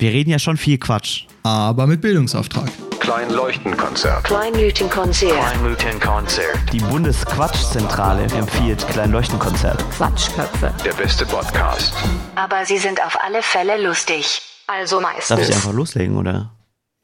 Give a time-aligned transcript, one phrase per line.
[0.00, 1.26] Wir reden ja schon viel Quatsch.
[1.42, 2.70] Aber mit Bildungsauftrag.
[3.00, 4.24] Kleinleuchtenkonzert.
[4.24, 5.34] Kleinleuchtenkonzert.
[5.34, 6.72] Kleinleuchtenkonzert.
[6.72, 9.78] Die Bundesquatschzentrale empfiehlt Kleinleuchtenkonzert.
[9.90, 10.72] Quatschköpfe.
[10.86, 11.92] Der beste Podcast.
[12.34, 14.40] Aber sie sind auf alle Fälle lustig.
[14.66, 15.54] Also Darf ich meistens.
[15.54, 16.50] einfach loslegen, oder?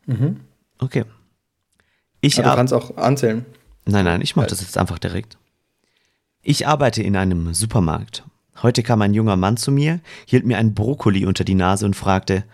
[0.07, 0.41] Mhm.
[0.79, 1.05] Okay.
[2.23, 3.45] Ich Aber du kannst auch anzählen.
[3.85, 5.37] Nein, nein, ich mache das jetzt einfach direkt.
[6.43, 8.25] Ich arbeite in einem Supermarkt.
[8.63, 11.95] Heute kam ein junger Mann zu mir, hielt mir einen Brokkoli unter die Nase und
[11.95, 12.45] fragte,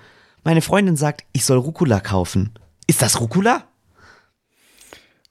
[0.45, 2.51] meine Freundin sagt, ich soll Rucola kaufen.
[2.87, 3.65] Ist das Rucola?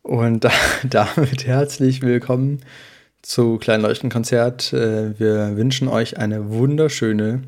[0.01, 0.51] Und da,
[0.83, 2.61] damit herzlich willkommen
[3.21, 4.73] zu Kleinleuchtenkonzert.
[4.73, 7.43] Äh, Wir wünschen euch eine wunderschöne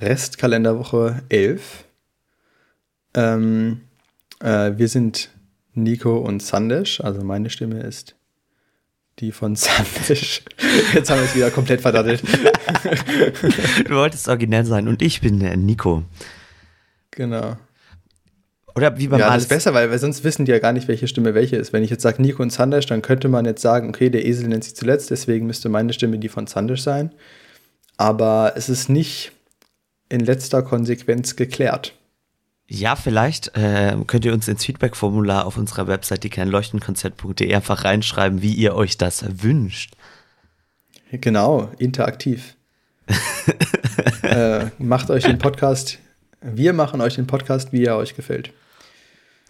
[0.00, 1.84] Restkalenderwoche 11.
[3.14, 3.82] Ähm,
[4.40, 5.30] äh, wir sind
[5.74, 8.14] Nico und Sandesh, also meine Stimme ist
[9.18, 10.42] die von Sandesh.
[10.94, 12.22] Jetzt haben wir es wieder komplett verdattelt.
[13.84, 16.04] Du wolltest originell sein und ich bin der Nico.
[17.10, 17.56] Genau.
[18.74, 20.88] Oder wie beim Ja, das ist besser, weil, weil sonst wissen die ja gar nicht,
[20.88, 21.72] welche Stimme welche ist.
[21.72, 24.48] Wenn ich jetzt sage Nico und Sandesh, dann könnte man jetzt sagen, okay, der Esel
[24.48, 27.10] nennt sich zuletzt, deswegen müsste meine Stimme die von Sandesh sein.
[27.96, 29.32] Aber es ist nicht
[30.08, 31.94] in letzter Konsequenz geklärt.
[32.66, 38.52] Ja, vielleicht äh, könnt ihr uns ins Feedback-Formular auf unserer Website diekleinleuchtenkonzert.de einfach reinschreiben, wie
[38.52, 39.94] ihr euch das wünscht.
[41.10, 42.54] Genau, interaktiv.
[44.22, 45.98] äh, macht euch den Podcast,
[46.42, 48.52] wir machen euch den Podcast, wie er euch gefällt.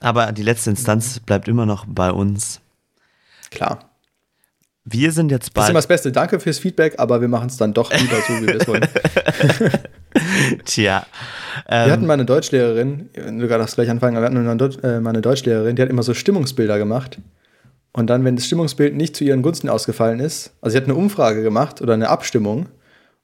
[0.01, 2.61] Aber die letzte Instanz bleibt immer noch bei uns.
[3.51, 3.91] Klar.
[4.85, 5.71] Wir sind jetzt Das ist bald.
[5.71, 6.11] immer das Beste.
[6.11, 8.87] Danke fürs Feedback, aber wir machen es dann doch lieber so, wie wir es wollen.
[10.65, 11.07] Tja.
[11.69, 15.11] Wir Ähm, hatten mal eine Deutschlehrerin, du darfst gleich anfangen, aber wir hatten äh, mal
[15.11, 17.19] eine Deutschlehrerin, die hat immer so Stimmungsbilder gemacht.
[17.93, 20.95] Und dann, wenn das Stimmungsbild nicht zu ihren Gunsten ausgefallen ist, also sie hat eine
[20.95, 22.67] Umfrage gemacht oder eine Abstimmung,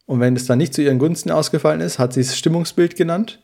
[0.06, 3.40] und wenn es dann nicht zu ihren Gunsten ausgefallen ist, hat sie es Stimmungsbild genannt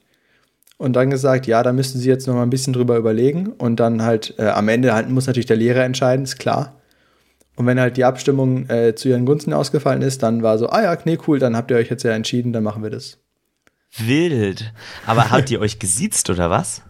[0.82, 3.78] und dann gesagt, ja, da müssten sie jetzt noch mal ein bisschen drüber überlegen und
[3.78, 6.80] dann halt äh, am Ende halt muss natürlich der Lehrer entscheiden, ist klar.
[7.54, 10.82] Und wenn halt die Abstimmung äh, zu ihren Gunsten ausgefallen ist, dann war so, ah
[10.82, 13.18] ja, nee, cool, dann habt ihr euch jetzt ja entschieden, dann machen wir das.
[13.96, 14.72] wild.
[15.06, 16.82] Aber habt ihr euch gesiezt oder was?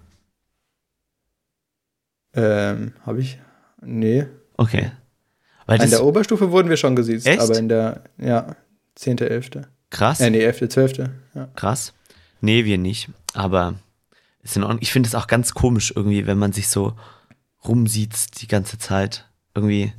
[2.35, 3.39] Ähm, habe ich?
[3.83, 4.27] Nee.
[4.57, 4.91] Okay.
[5.67, 7.41] Weil In der Oberstufe wurden wir schon gesiezt, Echt?
[7.41, 8.57] aber in der, ja,
[8.95, 9.51] 10., 11.
[9.91, 10.99] krass, Äh, nee, 11., 12.
[11.35, 11.49] Ja.
[11.57, 11.93] krass.
[12.41, 13.09] Nee, wir nicht.
[13.35, 13.75] Aber
[14.43, 14.81] ist in Ordnung.
[14.83, 16.95] Ich finde es auch ganz komisch irgendwie, wenn man sich so
[17.67, 19.29] rumsieht die ganze Zeit.
[19.55, 19.93] Irgendwie.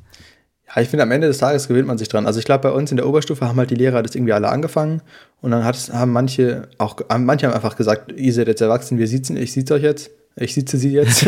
[0.68, 2.26] ja, ich finde, am Ende des Tages gewöhnt man sich dran.
[2.26, 4.50] Also ich glaube, bei uns in der Oberstufe haben halt die Lehrer das irgendwie alle
[4.50, 5.02] angefangen
[5.42, 9.08] und dann hat, haben manche auch, manche haben einfach gesagt, ihr seid jetzt erwachsen, wir
[9.08, 10.10] sitzen, ich sieze euch jetzt.
[10.36, 11.28] Ich sitze sie jetzt.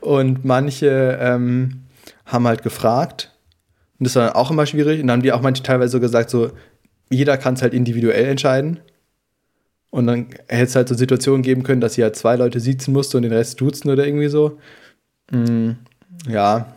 [0.00, 1.84] und manche ähm,
[2.26, 3.32] haben halt gefragt.
[3.98, 5.00] Und das war dann auch immer schwierig.
[5.00, 6.50] Und dann haben die auch manche teilweise so gesagt, so,
[7.10, 8.80] jeder kann es halt individuell entscheiden.
[9.90, 12.92] Und dann hätte es halt so Situationen geben können, dass sie halt zwei Leute sitzen
[12.92, 14.58] musste und den Rest duzen oder irgendwie so.
[15.30, 15.70] Mm,
[16.28, 16.74] ja,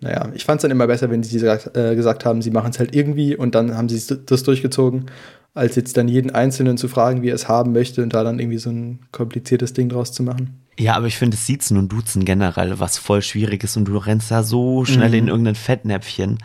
[0.00, 2.78] naja, ich fand es dann immer besser, wenn sie äh, gesagt haben, sie machen es
[2.78, 5.06] halt irgendwie und dann haben sie das durchgezogen,
[5.54, 8.38] als jetzt dann jeden Einzelnen zu fragen, wie er es haben möchte und da dann
[8.38, 10.60] irgendwie so ein kompliziertes Ding draus zu machen.
[10.78, 14.42] Ja, aber ich finde Siezen und Duzen generell was voll Schwieriges und du rennst da
[14.42, 16.38] so schnell in irgendein Fettnäpfchen.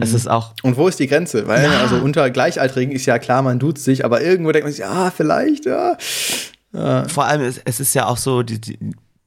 [0.00, 1.48] Es ist auch, Und wo ist die Grenze?
[1.48, 1.80] Weil Ja.
[1.80, 5.10] also unter Gleichaltrigen ist ja klar, man duzt sich, aber irgendwo denkt man sich, ah,
[5.10, 5.96] vielleicht, ja.
[7.08, 8.78] vor allem, es, es ist ja auch so die, die,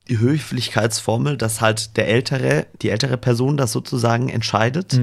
[0.08, 5.00] die Höflichkeitsformel, dass halt der ältere, die ältere Person das sozusagen entscheidet.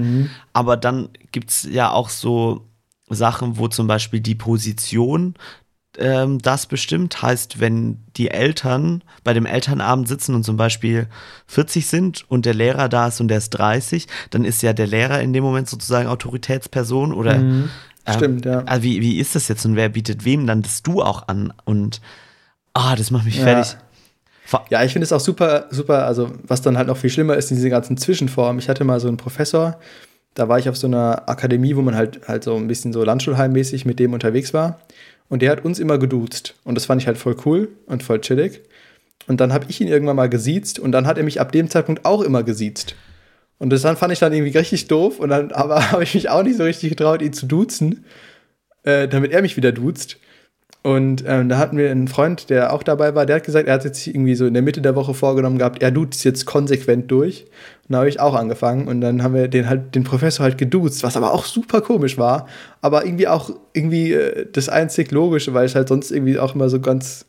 [0.55, 2.67] Aber dann gibt's ja auch so
[3.11, 5.35] Sachen, wo zum Beispiel die Position
[5.99, 7.23] ähm, das bestimmt.
[7.23, 11.07] Heißt, wenn die Eltern bei dem Elternabend sitzen und zum Beispiel
[11.47, 14.87] 40 sind und der Lehrer da ist und der ist 30, dann ist ja der
[14.87, 17.71] Lehrer in dem Moment sozusagen Autoritätsperson oder ähm,
[18.09, 18.63] Stimmt, ja.
[18.67, 21.53] also wie, wie ist das jetzt und wer bietet wem dann das Du auch an?
[21.65, 22.01] Und
[22.75, 23.45] ah, das macht mich Ja.
[23.45, 23.77] fertig.
[24.69, 27.49] Ja, ich finde es auch super, super, also was dann halt noch viel schlimmer ist,
[27.49, 28.59] diese ganzen Zwischenformen.
[28.59, 29.81] Ich hatte mal so einen Professor,
[30.35, 33.03] da war ich auf so einer Akademie, wo man halt halt so ein bisschen so
[33.05, 34.81] Landschulheimmäßig mit dem unterwegs war.
[35.29, 36.55] Und der hat uns immer geduzt.
[36.65, 38.61] Und das fand ich halt voll cool und voll chillig.
[39.27, 41.71] Und dann habe ich ihn irgendwann mal gesiezt und dann hat er mich ab dem
[41.71, 42.95] Zeitpunkt auch immer gesiezt.
[43.59, 46.43] Und das fand ich dann irgendwie richtig doof und dann aber habe ich mich auch
[46.43, 48.05] nicht so richtig getraut, ihn zu duzen,
[48.83, 50.19] äh, damit er mich wieder duzt.
[50.87, 53.75] Und ähm, da hatten wir einen Freund, der auch dabei war, der hat gesagt, er
[53.75, 57.11] hat jetzt irgendwie so in der Mitte der Woche vorgenommen gehabt, er duzt jetzt konsequent
[57.11, 57.47] durch.
[57.89, 60.59] Und da habe ich auch angefangen und dann haben wir den halt, den Professor halt
[60.59, 62.49] geduzt, was aber auch super komisch war,
[62.83, 66.69] aber irgendwie auch irgendwie äh, das einzig Logische, weil es halt sonst irgendwie auch immer
[66.69, 67.25] so ganz,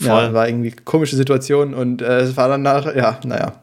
[0.00, 0.32] ja, Voll.
[0.32, 3.62] war irgendwie komische Situation und äh, es war danach, ja, naja.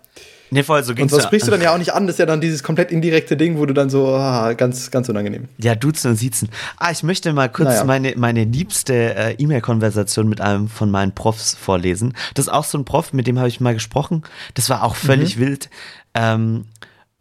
[0.54, 1.28] Nee, voll, so Und ging's das ja.
[1.28, 3.58] sprichst du dann ja auch nicht an, das ist ja dann dieses komplett indirekte Ding,
[3.58, 5.48] wo du dann so, ah, ganz, ganz unangenehm.
[5.58, 6.50] Ja, duzen und siezen.
[6.76, 7.86] Ah, ich möchte mal kurz Naja.
[7.86, 12.14] meine, meine liebste äh, E-Mail-Konversation mit einem von meinen Profs vorlesen.
[12.34, 14.24] Das ist auch so ein Prof, mit dem habe ich mal gesprochen.
[14.54, 15.70] Das war auch völlig wild,
[16.16, 16.66] ähm,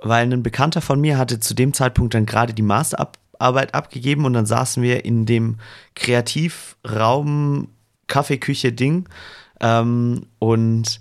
[0.02, 4.32] weil ein Bekannter von mir hatte zu dem Zeitpunkt dann gerade die Masterarbeit abgegeben und
[4.32, 5.58] dann saßen wir in dem
[5.94, 7.68] Kreativraum
[8.08, 9.08] Kaffeeküche-Ding
[9.60, 11.00] ähm, und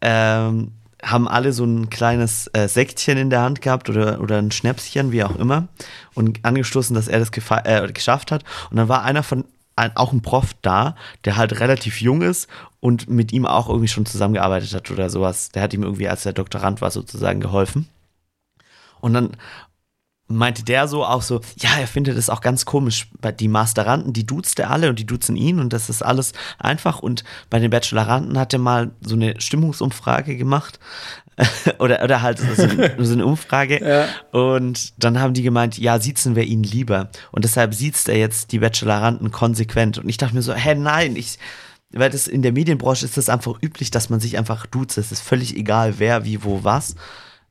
[0.00, 0.70] ähm,
[1.04, 5.12] haben alle so ein kleines äh, Sektchen in der Hand gehabt oder, oder ein Schnäpschen,
[5.12, 5.68] wie auch immer,
[6.14, 8.44] und angestoßen, dass er das äh, geschafft hat.
[8.70, 9.44] Und dann war einer von,
[9.76, 12.48] ein, auch ein Prof da, der halt relativ jung ist
[12.80, 15.50] und mit ihm auch irgendwie schon zusammengearbeitet hat oder sowas.
[15.50, 17.88] Der hat ihm irgendwie, als er Doktorand war, sozusagen geholfen.
[19.00, 19.36] Und dann
[20.26, 24.12] meinte der so auch so, ja, er findet es auch ganz komisch, bei die Masteranden,
[24.12, 27.58] die duzt er alle und die duzen ihn und das ist alles einfach und bei
[27.58, 30.78] den Bacheloranden hat er mal so eine Stimmungsumfrage gemacht
[31.78, 34.06] oder, oder halt so, ein- so eine Umfrage Ja.
[34.38, 38.52] und dann haben die gemeint, ja, siezen wir ihn lieber und deshalb siezt er jetzt
[38.52, 41.38] die Bacheloranden konsequent und ich dachte mir so, hä, nein, ich
[41.96, 44.98] weil das in der Medienbranche ist das einfach üblich, dass man sich einfach duzt.
[44.98, 46.96] Es ist völlig egal, wer, wie, wo, was.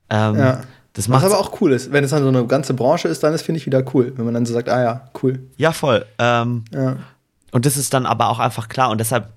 [0.10, 0.62] Ähm, Ja.
[0.94, 1.92] Das Was macht aber auch cool ist.
[1.92, 4.14] Wenn es dann so eine ganze Branche ist, dann ist, finde ich, wieder cool.
[4.16, 5.40] Wenn man dann so sagt, ah ja, cool.
[5.58, 6.06] Ja, voll.
[6.20, 6.98] Ähm, Ja.
[7.52, 9.30] und das ist dann aber auch einfach klar und deshalb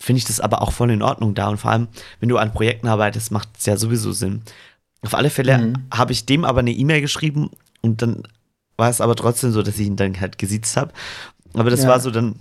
[0.00, 1.86] finde ich das aber auch voll in Ordnung da und vor allem,
[2.20, 4.42] wenn du an Projekten arbeitest, macht es ja sowieso Sinn.
[5.02, 7.50] Auf alle Fälle habe ich dem aber eine E-Mail geschrieben
[7.80, 8.22] und dann
[8.76, 10.92] war es aber trotzdem so, dass ich ihn dann halt gesiezt habe.
[11.52, 11.90] Aber das Ja.
[11.90, 12.36] war so dann,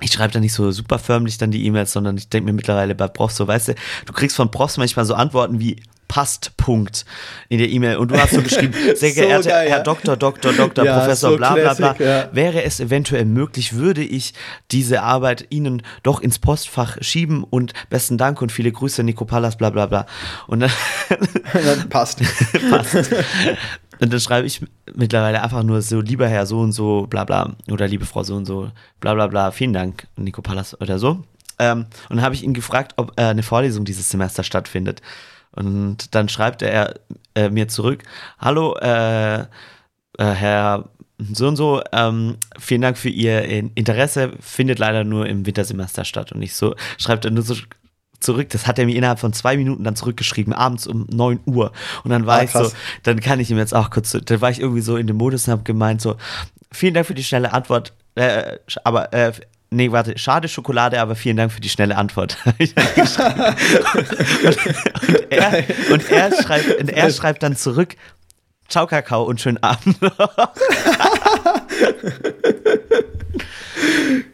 [0.00, 2.94] ich schreibe dann nicht so super förmlich dann die E-Mails, sondern ich denke mir mittlerweile
[2.94, 7.04] bei Profs so, weißt du, du kriegst von Profs manchmal so Antworten wie passt, Punkt
[7.48, 9.82] in der E-Mail und du hast so geschrieben, sehr So geehrter geil, Herr ja.
[9.82, 12.28] Doktor, Doktor, Doktor, Ja, Professor, so bla bla bla, ja.
[12.32, 14.34] wäre es eventuell möglich, würde ich
[14.70, 19.56] diese Arbeit Ihnen doch ins Postfach schieben und besten Dank und viele Grüße, Nico Pallas,
[19.56, 20.06] bla bla bla.
[20.46, 20.70] Und dann,
[21.52, 22.20] dann passt.
[22.70, 23.12] passt.
[24.00, 24.64] Und dann schreibe ich
[24.94, 28.36] mittlerweile einfach nur so, lieber Herr so und so, bla bla, oder liebe Frau so
[28.36, 28.70] und so,
[29.00, 31.24] bla bla bla, vielen Dank, Nico Pallas oder so.
[31.58, 35.02] Ähm, und dann habe ich ihn gefragt, ob äh, eine Vorlesung dieses Semester stattfindet.
[35.52, 36.94] Und dann schreibt er
[37.34, 38.02] äh, mir zurück,
[38.38, 39.46] hallo, äh, äh,
[40.18, 40.88] Herr
[41.32, 43.42] so und so, ähm, vielen Dank für Ihr
[43.74, 46.30] Interesse, findet leider nur im Wintersemester statt.
[46.30, 47.56] Und ich so, schreibt er nur so
[48.20, 51.72] zurück, das hat er mir innerhalb von zwei Minuten dann zurückgeschrieben, abends um 9 Uhr.
[52.04, 52.70] Und dann war Ah, ich so,
[53.02, 55.46] dann kann ich ihm jetzt auch kurz, dann war ich irgendwie so in dem Modus
[55.46, 56.16] und habe gemeint so,
[56.72, 59.32] vielen Dank für die schnelle Antwort, äh, aber, äh,
[59.70, 62.38] nee, warte, schade Schokolade, aber vielen Dank für die schnelle Antwort.
[62.44, 62.58] Und,
[65.08, 67.96] und, er, und er schreibt, und er schreibt dann zurück,
[68.68, 69.98] Ciao Kakao und schönen Abend.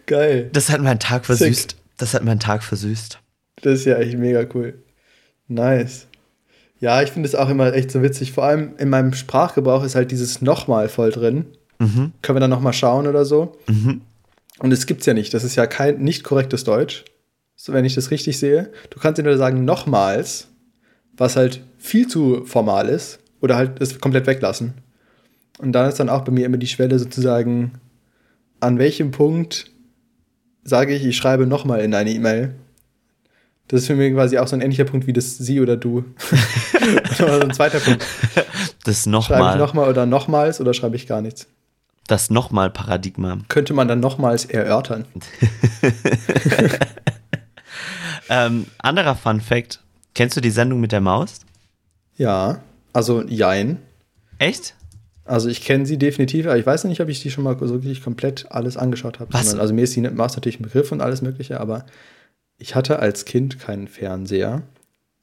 [0.07, 0.51] Geil.
[0.53, 1.77] Das hat meinen Tag versüßt.
[1.99, 3.21] Das hat meinen Tag versüßt.
[3.63, 4.83] Das ist ja echt mega cool.
[5.47, 6.09] Nice.
[6.81, 8.33] Ja, ich finde es auch immer echt so witzig.
[8.33, 11.47] Vor allem in meinem Sprachgebrauch ist halt dieses nochmal voll drin.
[12.23, 13.57] Können wir dann nochmal schauen oder so?
[14.59, 15.35] Und es gibt's ja nicht.
[15.35, 17.05] Das ist ja kein nicht korrektes Deutsch.
[17.57, 18.73] So, wenn ich das richtig sehe.
[18.91, 20.49] Du kannst entweder sagen nochmals,
[21.17, 24.75] was halt viel zu formal ist, oder halt es komplett weglassen.
[25.59, 27.73] Und dann ist dann auch bei mir immer die Schwelle sozusagen,
[28.61, 29.71] an welchem Punkt
[30.65, 32.55] sage ich, ich schreibe nochmal in eine E-Mail.
[33.69, 36.05] Das ist für mich quasi auch so ein ähnlicher Punkt wie das Sie oder Du.
[37.19, 38.05] oder so ein zweiter Punkt.
[38.85, 41.47] Das Schreibe ich nochmal, nochmal oder nochmals oder schreibe ich gar nichts?
[42.07, 43.39] Das nochmal Paradigma.
[43.49, 45.07] Könnte man dann nochmals erörtern.
[48.29, 49.81] Ähm, anderer Fun Fact.
[50.15, 51.41] Kennst du die Sendung mit der Maus?
[52.17, 52.61] Ja,
[52.93, 53.79] also jein.
[54.39, 54.75] Echt?
[55.25, 57.83] Also ich kenne sie definitiv, aber ich weiß nicht, ob ich die schon mal so
[57.83, 59.33] wirklich komplett alles angeschaut habe.
[59.33, 59.55] Was?
[59.55, 61.87] Also mir ist die Maus natürlich ein Begriff und alles mögliche, aber
[62.59, 64.63] ich hatte als Kind keinen Fernseher.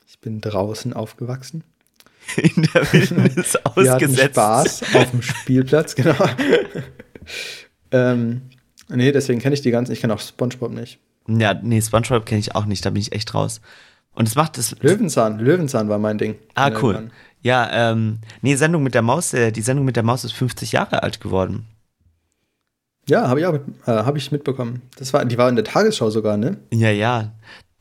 [0.07, 1.63] Ich bin draußen aufgewachsen.
[2.37, 4.35] In der Wildnis Wir hatten ausgesetzt.
[4.35, 6.15] Spaß auf dem Spielplatz, genau.
[7.91, 8.41] ähm,
[8.89, 9.91] nee, deswegen kenne ich die ganzen.
[9.91, 10.99] Ich kenne auch SpongeBob nicht.
[11.27, 13.61] Ja, nee, Spongebob kenne ich auch nicht, da bin ich echt raus.
[14.13, 14.75] Und es macht das.
[14.81, 16.35] Löwenzahn, Löwenzahn war mein Ding.
[16.55, 16.95] Ah, cool.
[16.95, 17.11] irgendwann.
[17.43, 20.73] Ja, ähm, nee, Sendung mit der Maus, äh, die Sendung mit der Maus ist 50
[20.73, 21.65] Jahre alt geworden.
[23.07, 24.83] Ja, habe ich auch äh, hab ich mitbekommen.
[24.97, 26.57] Das war, die war in der Tagesschau sogar, ne?
[26.71, 27.31] Ja, ja.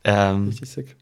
[0.03, 0.95] Ähm, Richtig sick.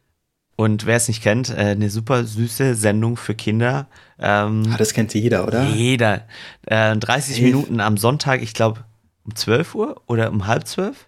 [0.60, 3.88] Und wer es nicht kennt, äh, eine super süße Sendung für Kinder.
[4.20, 5.64] Ähm, Ah, das kennt jeder, oder?
[5.70, 6.24] jeder.
[6.66, 7.46] Äh, 30 Safe.
[7.46, 8.84] Minuten am Sonntag, ich glaube
[9.24, 11.08] um 12 Uhr oder um halb zwölf.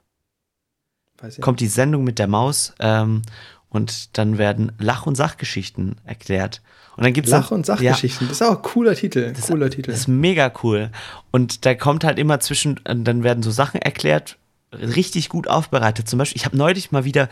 [1.41, 3.21] Kommt die Sendung mit der Maus ähm,
[3.69, 6.61] und dann werden Lach- und Sachgeschichten erklärt.
[6.97, 8.27] Und dann gibt's Lach- dann, und Sachgeschichten.
[8.29, 9.33] Das ist auch ein cooler Titel.
[9.33, 9.89] Das- cooler Titel.
[9.89, 10.91] Ja, das ist mega cool.
[11.29, 14.37] Und da kommt halt immer zwischen, äh, dann werden so Sachen erklärt,
[14.73, 16.07] richtig gut aufbereitet.
[16.07, 17.27] Zum Beispiel, ich habe neulich mal wieder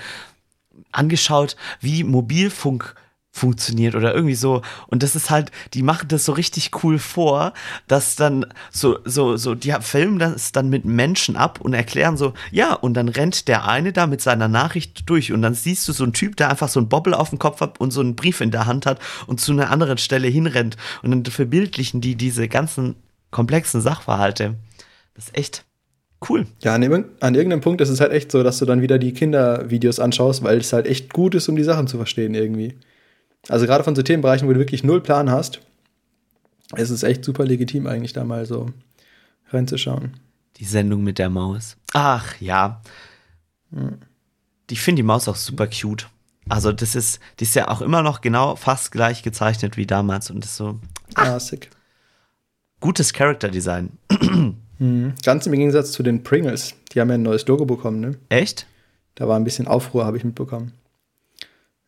[0.91, 2.95] angeschaut, wie Mobilfunk
[3.31, 4.61] funktioniert oder irgendwie so.
[4.87, 7.53] Und das ist halt, die machen das so richtig cool vor,
[7.87, 12.33] dass dann so, so, so, die filmen das dann mit Menschen ab und erklären so,
[12.51, 15.93] ja, und dann rennt der eine da mit seiner Nachricht durch und dann siehst du
[15.93, 18.15] so einen Typ, der einfach so einen Bobbel auf dem Kopf hat und so einen
[18.15, 20.75] Brief in der Hand hat und zu einer anderen Stelle hinrennt.
[21.03, 22.95] Und dann verbildlichen die diese ganzen
[23.31, 24.55] komplexen Sachverhalte.
[25.13, 25.65] Das ist echt
[26.27, 26.45] cool.
[26.61, 26.83] Ja, an,
[27.19, 30.43] an irgendeinem Punkt ist es halt echt so, dass du dann wieder die Kindervideos anschaust,
[30.43, 32.77] weil es halt echt gut ist, um die Sachen zu verstehen irgendwie.
[33.47, 35.61] Also gerade von so Themenbereichen, wo du wirklich null Plan hast,
[36.75, 38.67] ist es echt super legitim eigentlich da mal so
[39.49, 40.13] reinzuschauen.
[40.57, 41.77] Die Sendung mit der Maus.
[41.93, 42.81] Ach ja.
[44.69, 46.07] Ich finde die Maus auch super cute.
[46.49, 50.29] Also das ist, die ist ja auch immer noch genau fast gleich gezeichnet wie damals
[50.31, 50.79] und ist so
[51.15, 51.69] Ah, sick.
[52.81, 53.91] gutes Character Design.
[54.79, 55.13] Mhm.
[55.23, 56.73] Ganz im Gegensatz zu den Pringles.
[56.91, 58.15] Die haben ja ein neues Logo bekommen, ne?
[58.29, 58.65] Echt?
[59.15, 60.73] Da war ein bisschen Aufruhr, habe ich mitbekommen.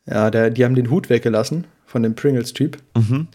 [0.05, 2.77] Ja, der, die haben den Hut weggelassen von dem Pringles-Typ.
[2.95, 3.27] Mhm.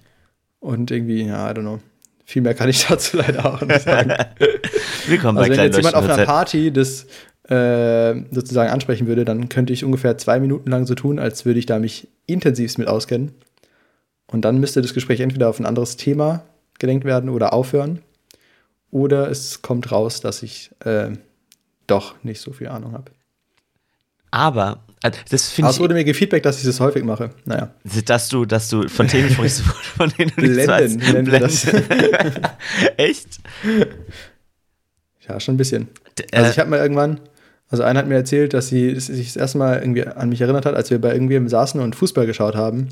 [0.61, 1.81] Und irgendwie, ja, I don't know.
[2.25, 4.13] Viel mehr kann ich dazu leider auch nicht sagen.
[5.07, 7.07] Willkommen Also bei wenn jetzt jemand auf einer Party das
[7.49, 11.61] äh, sozusagen ansprechen würde, dann könnte ich ungefähr zwei Minuten lang so tun, als würde
[11.61, 13.33] ich da mich intensivst mit auskennen.
[14.27, 16.43] Und dann müsste das Gespräch entweder auf ein anderes Thema
[16.79, 18.03] gelenkt werden oder aufhören.
[18.91, 21.11] Oder es kommt raus, dass ich äh,
[21.87, 23.11] doch nicht so viel Ahnung habe.
[24.31, 27.31] Aber äh, das finde wurde ich, mir gefeedback, dass ich das häufig mache.
[27.45, 27.71] Naja.
[28.05, 29.61] dass du, dass du von Themen sprichst,
[29.97, 31.33] von denen du nichts Blenden, weißt.
[31.33, 31.67] wir das.
[32.97, 33.39] Echt?
[35.29, 35.89] Ja, schon ein bisschen.
[36.19, 37.21] D- Also äh, ich habe mal irgendwann,
[37.69, 40.29] also einer hat mir erzählt, dass sie dass sie sich das erste Mal irgendwie an
[40.29, 42.89] mich erinnert hat, als wir bei irgendwem saßen und Fußball geschaut haben.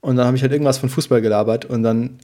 [0.00, 2.18] Und dann habe ich halt irgendwas von Fußball gelabert und dann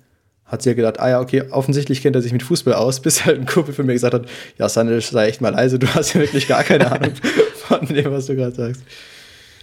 [0.44, 3.24] hat sie ja gedacht, ah ja, okay, offensichtlich kennt er sich mit Fußball aus, bis
[3.24, 4.26] halt ein Kumpel von mir gesagt hat,
[4.58, 7.12] ja, Sandel, sei echt mal leise, du hast ja wirklich gar keine Ahnung
[7.56, 8.82] von dem, was du gerade sagst.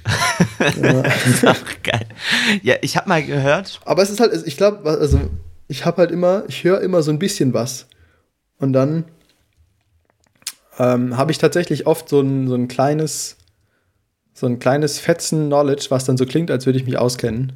[0.81, 1.03] ja.
[1.45, 2.07] Ach, geil.
[2.63, 5.19] Ja, ich habe mal gehört, Aber es ist halt, ich glaube, also
[5.67, 7.88] ich habe halt immer, ich höre immer so ein bisschen was.
[8.57, 9.05] Und dann
[10.79, 13.38] ähm, habe ich tatsächlich oft so ein, so ein kleines,
[14.33, 17.53] so ein kleines Fetzen Knowledge, was dann so klingt, als würde ich mich auskennen.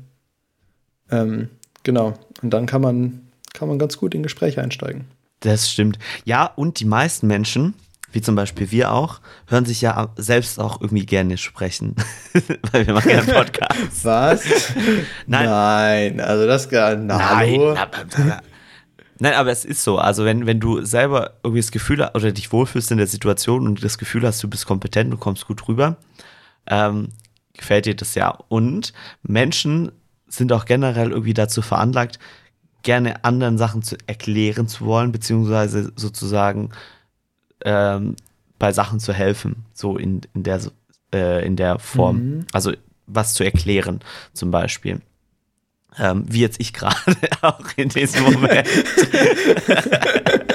[1.10, 1.50] Ähm,
[1.84, 2.14] genau.
[2.46, 3.22] Und dann kann man,
[3.56, 5.06] kann man ganz gut in Gespräche einsteigen.
[5.40, 5.98] Das stimmt.
[6.26, 7.74] Ja, und die meisten Menschen,
[8.12, 11.96] wie zum Beispiel wir auch, hören sich ja selbst auch irgendwie gerne sprechen.
[12.72, 14.06] Weil wir machen ja einen Podcast.
[14.06, 14.44] Was?
[15.26, 15.48] Nein.
[15.48, 17.42] Nein, also das gar na,
[19.18, 19.98] Nein, aber es ist so.
[19.98, 23.66] Also wenn, wenn du selber irgendwie das Gefühl hast oder dich wohlfühlst in der Situation
[23.66, 25.98] und das Gefühl hast, du bist kompetent und kommst gut rüber,
[26.68, 27.10] ähm,
[27.54, 28.38] gefällt dir das ja.
[28.50, 29.92] Und Menschen
[30.36, 32.20] sind auch generell irgendwie dazu veranlagt,
[32.84, 36.70] gerne anderen Sachen zu erklären zu wollen, beziehungsweise sozusagen
[37.64, 38.16] ähm,
[38.60, 40.62] bei Sachen zu helfen, so in, in, der,
[41.14, 42.18] äh, in der Form.
[42.18, 42.46] Mhm.
[42.54, 42.74] Also
[43.08, 44.00] was zu erklären,
[44.34, 45.02] zum Beispiel.
[45.98, 47.00] Ähm, wie jetzt ich gerade
[47.42, 48.68] auch in diesem Moment.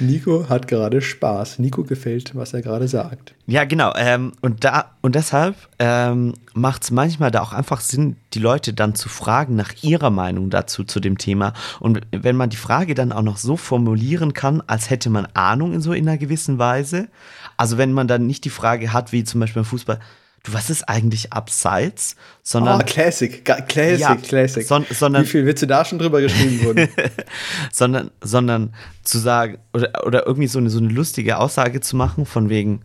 [0.00, 1.58] Nico hat gerade Spaß.
[1.58, 3.34] Nico gefällt, was er gerade sagt.
[3.46, 3.92] Ja, genau.
[3.96, 8.72] Ähm, und da und deshalb ähm, macht es manchmal da auch einfach Sinn, die Leute
[8.72, 11.52] dann zu fragen nach ihrer Meinung dazu zu dem Thema.
[11.80, 15.72] Und wenn man die Frage dann auch noch so formulieren kann, als hätte man Ahnung
[15.72, 17.08] in so in einer gewissen Weise.
[17.56, 20.00] Also wenn man dann nicht die Frage hat, wie zum Beispiel beim Fußball,
[20.46, 24.66] was ist eigentlich abseits, sondern oh, Classic, Classic, Ja, Classic.
[24.66, 26.88] son- sondern- Wie viele Witze da schon drüber geschrieben wurden.
[27.72, 32.26] sondern, sondern zu sagen, oder, oder irgendwie so eine, so eine lustige Aussage zu machen,
[32.26, 32.82] von wegen,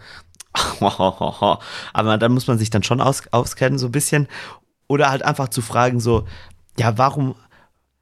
[0.80, 4.28] aber dann muss man sich dann schon aus, auskennen, so ein bisschen.
[4.88, 6.26] Oder halt einfach zu fragen, so,
[6.78, 7.36] ja, warum,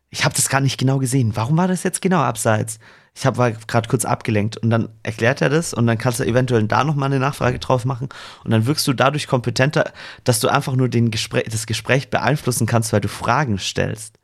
[0.09, 2.79] ich habe das gar nicht genau gesehen, warum war das jetzt genau abseits?
[3.13, 6.63] Ich habe gerade kurz abgelenkt und dann erklärt er das und dann kannst du eventuell
[6.67, 8.09] da nochmal eine Nachfrage drauf machen
[8.43, 9.91] und dann wirkst du dadurch kompetenter,
[10.23, 14.17] dass du einfach nur den Gespräch, das Gespräch beeinflussen kannst, weil du Fragen stellst.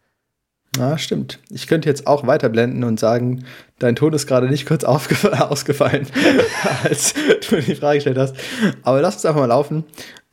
[0.77, 1.39] Na, stimmt.
[1.49, 3.45] Ich könnte jetzt auch weiterblenden und sagen,
[3.77, 6.07] dein Ton ist gerade nicht kurz ausgefallen,
[6.83, 7.13] als
[7.49, 8.35] du die Frage gestellt hast.
[8.83, 9.83] Aber lass uns einfach mal laufen.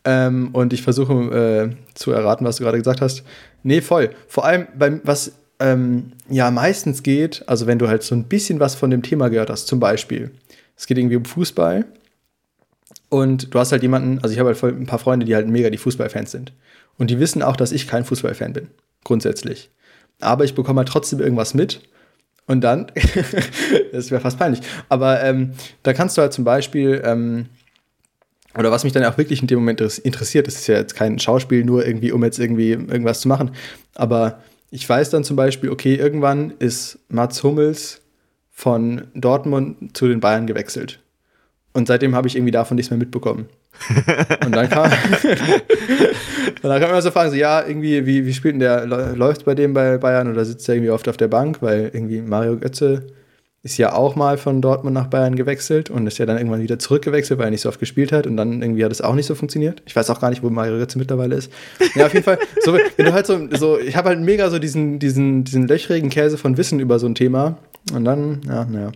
[0.04, 3.22] Ähm, und ich versuche äh, zu erraten, was du gerade gesagt hast.
[3.62, 4.10] Nee, voll.
[4.28, 8.60] Vor allem, beim, was ähm, ja meistens geht, also wenn du halt so ein bisschen
[8.60, 10.32] was von dem Thema gehört hast, zum Beispiel,
[10.76, 11.84] es geht irgendwie um Fußball
[13.08, 15.70] und du hast halt jemanden, also ich habe halt ein paar Freunde, die halt mega
[15.70, 16.52] die Fußballfans sind.
[16.98, 18.68] Und die wissen auch, dass ich kein Fußballfan bin,
[19.04, 19.70] grundsätzlich.
[20.20, 21.80] Aber ich bekomme halt trotzdem irgendwas mit.
[22.46, 22.90] Und dann,
[23.92, 25.52] das wäre fast peinlich, aber ähm,
[25.82, 27.46] da kannst du halt zum Beispiel, ähm,
[28.58, 30.96] oder was mich dann auch wirklich in dem Moment interess- interessiert, das ist ja jetzt
[30.96, 33.52] kein Schauspiel, nur irgendwie, um jetzt irgendwie irgendwas zu machen,
[33.94, 38.00] aber ich weiß dann zum Beispiel, okay, irgendwann ist Mats Hummels
[38.50, 41.00] von Dortmund zu den Bayern gewechselt.
[41.72, 43.48] Und seitdem habe ich irgendwie davon nichts mehr mitbekommen.
[44.44, 44.90] Und dann kann,
[46.62, 49.44] und dann kann man so fragen, so, ja, irgendwie, wie, wie spielt denn der, läuft
[49.44, 52.56] bei dem bei Bayern oder sitzt er irgendwie oft auf der Bank, weil irgendwie Mario
[52.56, 53.06] Götze
[53.62, 56.78] ist ja auch mal von Dortmund nach Bayern gewechselt und ist ja dann irgendwann wieder
[56.78, 59.26] zurückgewechselt, weil er nicht so oft gespielt hat und dann irgendwie hat es auch nicht
[59.26, 59.82] so funktioniert.
[59.84, 61.52] Ich weiß auch gar nicht, wo Mario Götze mittlerweile ist.
[61.94, 64.58] Ja, auf jeden Fall, so, wenn du halt so, so ich habe halt mega so
[64.58, 67.58] diesen, diesen, diesen löchrigen Käse von Wissen über so ein Thema
[67.92, 68.92] und dann, ja, naja.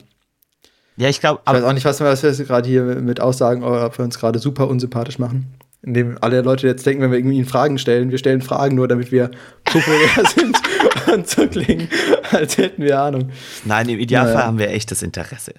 [0.97, 1.40] Ja, ich glaube.
[1.44, 4.68] Ich weiß auch nicht, was wir gerade hier mit Aussagen, ob wir uns gerade super
[4.68, 5.54] unsympathisch machen.
[5.83, 9.12] Indem alle Leute jetzt denken, wenn wir irgendwie Fragen stellen, wir stellen Fragen nur, damit
[9.12, 9.30] wir
[9.64, 10.53] populär sind
[11.12, 11.88] und so klingen,
[12.31, 13.31] als hätten wir Ahnung.
[13.64, 14.47] Nein, im Idealfall naja.
[14.47, 15.55] haben wir echtes Interesse.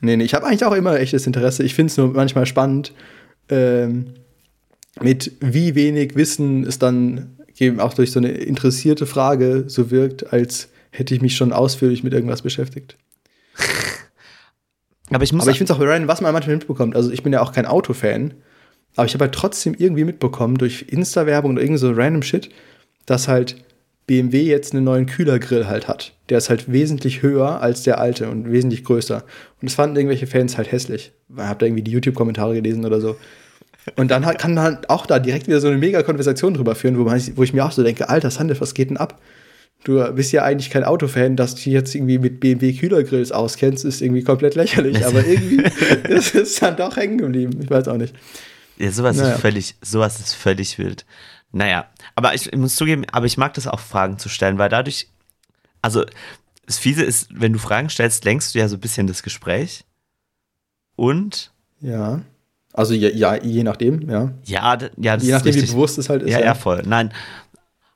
[0.00, 1.62] Nee, nee, ich habe eigentlich auch immer echtes Interesse.
[1.62, 2.92] Ich finde es nur manchmal spannend,
[3.48, 4.14] ähm,
[5.00, 10.32] mit wie wenig Wissen es dann eben auch durch so eine interessierte Frage so wirkt,
[10.32, 12.96] als hätte ich mich schon ausführlich mit irgendwas beschäftigt.
[15.10, 16.96] aber ich, aber ich finde es auch random, was man manchmal mitbekommt.
[16.96, 18.34] Also ich bin ja auch kein Autofan,
[18.96, 22.50] aber ich habe halt trotzdem irgendwie mitbekommen durch Insta-Werbung oder irgend so random Shit,
[23.04, 23.56] dass halt
[24.06, 26.12] BMW jetzt einen neuen Kühlergrill halt hat.
[26.28, 29.24] Der ist halt wesentlich höher als der alte und wesentlich größer.
[29.60, 31.12] Und das fanden irgendwelche Fans halt hässlich.
[31.28, 33.16] Ich habe da irgendwie die YouTube-Kommentare gelesen oder so.
[33.96, 36.98] Und dann kann man halt auch da direkt wieder so eine mega Konversation drüber führen,
[36.98, 39.20] wo, man, wo ich mir auch so denke, alter Sandef, was geht denn ab?
[39.84, 44.02] Du bist ja eigentlich kein Autofan, dass du jetzt irgendwie mit BMW Kühlergrills auskennst, ist
[44.02, 45.06] irgendwie komplett lächerlich.
[45.06, 45.62] Aber irgendwie
[46.08, 47.60] ist es dann doch hängen geblieben.
[47.62, 48.14] Ich weiß auch nicht.
[48.78, 49.34] Ja, sowas naja.
[49.34, 51.06] ist völlig, sowas ist völlig wild.
[51.52, 54.68] Naja, aber ich, ich, muss zugeben, aber ich mag das auch, Fragen zu stellen, weil
[54.68, 55.08] dadurch,
[55.80, 56.04] also
[56.66, 59.84] das Fiese ist, wenn du Fragen stellst, lenkst du ja so ein bisschen das Gespräch.
[60.96, 61.52] Und?
[61.80, 62.22] Ja.
[62.72, 64.32] Also ja, ja je nachdem, ja.
[64.44, 66.30] Ja, ja das Je nachdem, wie bewusst es halt ist.
[66.30, 66.82] Ja, ja, ja voll.
[66.84, 67.12] Nein.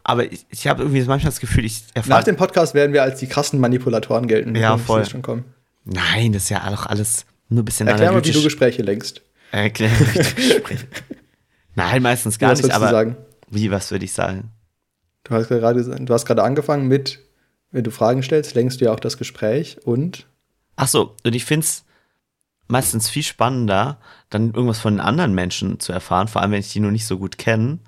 [0.05, 2.19] Aber ich, ich habe irgendwie manchmal das Gefühl, ich erfahre.
[2.19, 4.55] Nach dem Podcast werden wir als die krassen Manipulatoren gelten.
[4.55, 5.05] Ja, voll.
[5.05, 5.45] Schon kommen.
[5.85, 9.23] Nein, das ist ja auch alles nur ein bisschen Erklär mal, wie du Gespräche lenkst.
[9.51, 10.87] Erklär mal, wie du Gespräche
[11.75, 12.73] Nein, meistens gar was nicht.
[12.73, 13.17] Aber sagen?
[13.51, 14.51] Wie, was würde ich sagen?
[15.25, 17.21] Du hast gerade, du hast gerade angefangen mit,
[17.71, 20.27] wenn du Fragen stellst, lenkst du ja auch das Gespräch und.
[20.77, 21.85] Ach so, und ich finde es
[22.69, 23.99] meistens viel spannender,
[24.31, 27.07] dann irgendwas von den anderen Menschen zu erfahren, vor allem wenn ich die noch nicht
[27.07, 27.81] so gut kenne,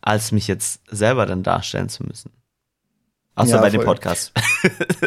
[0.00, 2.30] als mich jetzt selber dann darstellen zu müssen.
[3.36, 3.80] Außer ja, bei voll.
[3.80, 4.32] dem Podcast.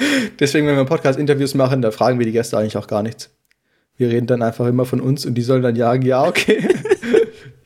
[0.40, 3.30] Deswegen, wenn wir Podcast-Interviews machen, da fragen wir die Gäste eigentlich auch gar nichts.
[3.96, 6.68] Wir reden dann einfach immer von uns und die sollen dann jagen, ja, okay.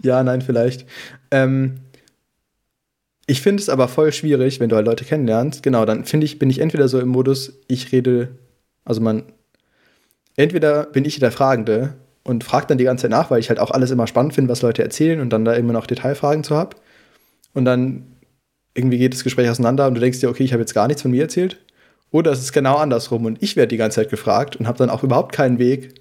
[0.06, 0.86] ja, nein, vielleicht.
[1.30, 1.80] Ähm,
[3.26, 5.62] ich finde es aber voll schwierig, wenn du halt Leute kennenlernst.
[5.62, 8.28] Genau, dann finde ich, bin ich entweder so im Modus, ich rede,
[8.84, 9.24] also man,
[10.36, 13.58] entweder bin ich der Fragende und frage dann die ganze Zeit nach, weil ich halt
[13.58, 16.56] auch alles immer spannend finde, was Leute erzählen und dann da immer noch Detailfragen zu
[16.56, 16.76] habe.
[17.52, 18.04] Und dann
[18.74, 21.02] irgendwie geht das Gespräch auseinander und du denkst dir, okay, ich habe jetzt gar nichts
[21.02, 21.58] von mir erzählt.
[22.12, 24.90] Oder es ist genau andersrum und ich werde die ganze Zeit gefragt und habe dann
[24.90, 26.00] auch überhaupt keinen Weg,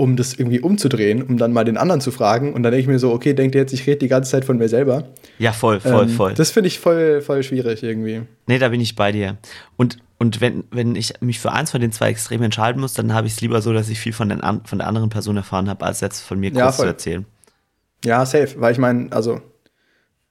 [0.00, 2.54] um das irgendwie umzudrehen, um dann mal den anderen zu fragen.
[2.54, 4.46] Und dann denke ich mir so, okay, denkt ihr jetzt, ich rede die ganze Zeit
[4.46, 5.04] von mir selber.
[5.38, 6.32] Ja, voll, voll, ähm, voll.
[6.32, 8.22] Das finde ich voll, voll schwierig irgendwie.
[8.46, 9.36] Nee, da bin ich bei dir.
[9.76, 13.12] Und, und wenn, wenn ich mich für eins von den zwei Extremen entscheiden muss, dann
[13.12, 15.68] habe ich es lieber so, dass ich viel von, den, von der anderen Person erfahren
[15.68, 17.26] habe, als jetzt von mir kurz ja, zu erzählen.
[18.02, 18.54] Ja, safe.
[18.56, 19.42] Weil ich meine, also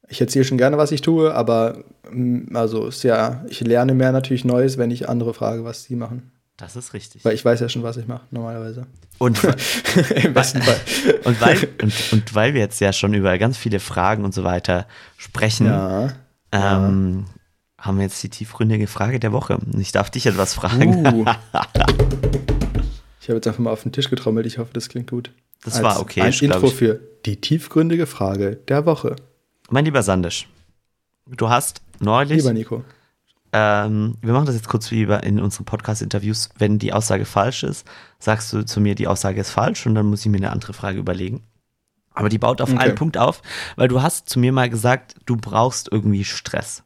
[0.07, 4.11] ich erzähle schon gerne, was ich tue, aber mm, also ist ja, ich lerne mehr
[4.11, 6.31] natürlich Neues, wenn ich andere frage, was sie machen.
[6.57, 7.23] Das ist richtig.
[7.23, 8.87] Weil ich weiß ja schon, was ich mache, normalerweise.
[9.19, 9.43] Und,
[10.23, 10.79] Im besten Fall.
[11.25, 14.43] Und weil, und, und, weil wir jetzt ja schon über ganz viele Fragen und so
[14.43, 16.13] weiter sprechen, ja,
[16.51, 17.25] ähm,
[17.77, 17.85] ja.
[17.85, 19.59] haben wir jetzt die tiefgründige Frage der Woche.
[19.77, 21.05] Ich darf dich etwas fragen.
[21.05, 21.25] Uh.
[23.21, 24.45] ich habe jetzt einfach mal auf den Tisch getrommelt.
[24.45, 25.31] Ich hoffe, das klingt gut.
[25.63, 26.21] Das Als war okay.
[26.21, 26.73] Ein Intro ich.
[26.73, 29.17] für die tiefgründige Frage der Woche.
[29.69, 30.47] Mein lieber Sandisch,
[31.27, 32.37] du hast neulich.
[32.37, 32.83] Lieber Nico
[33.51, 36.49] ähm, wir machen das jetzt kurz wie in unseren Podcast-Interviews.
[36.57, 37.87] Wenn die Aussage falsch ist,
[38.19, 40.73] sagst du zu mir, die Aussage ist falsch und dann muss ich mir eine andere
[40.73, 41.43] Frage überlegen.
[42.11, 42.79] Aber die baut auf okay.
[42.79, 43.41] einen Punkt auf,
[43.75, 46.83] weil du hast zu mir mal gesagt, du brauchst irgendwie Stress.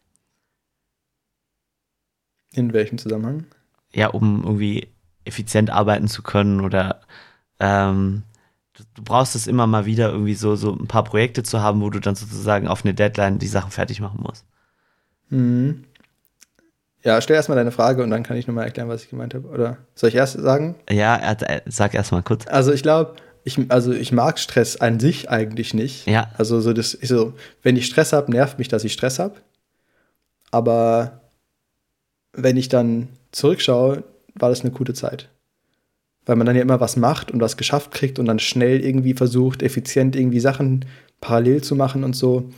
[2.53, 3.45] In welchem Zusammenhang?
[3.91, 4.87] Ja, um irgendwie
[5.25, 7.01] effizient arbeiten zu können oder
[7.59, 8.23] ähm,
[8.73, 11.81] du, du, brauchst es immer mal wieder irgendwie so, so ein paar Projekte zu haben,
[11.81, 14.45] wo du dann sozusagen auf eine Deadline die Sachen fertig machen musst.
[15.29, 15.85] Mhm.
[17.03, 19.47] Ja, stell erstmal deine Frage und dann kann ich nochmal erklären, was ich gemeint habe.
[19.49, 20.75] Oder soll ich erst sagen?
[20.89, 21.35] Ja,
[21.65, 22.47] sag erstmal kurz.
[22.47, 26.07] Also ich glaube, ich, also ich mag Stress an sich eigentlich nicht.
[26.07, 26.31] Ja.
[26.37, 29.35] Also so das, so, wenn ich Stress habe, nervt mich, dass ich Stress habe.
[30.49, 31.21] Aber
[32.31, 34.03] wenn ich dann zurückschaue,
[34.35, 35.29] war das eine gute Zeit.
[36.25, 39.13] Weil man dann ja immer was macht und was geschafft kriegt und dann schnell irgendwie
[39.13, 40.85] versucht, effizient irgendwie Sachen
[41.19, 42.49] parallel zu machen und so.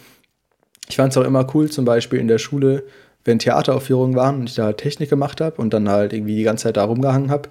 [0.87, 2.83] Ich fand es auch immer cool, zum Beispiel in der Schule,
[3.25, 6.63] wenn Theateraufführungen waren und ich da Technik gemacht habe und dann halt irgendwie die ganze
[6.63, 7.49] Zeit da rumgehangen habe.